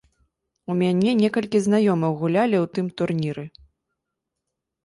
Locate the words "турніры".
3.03-3.45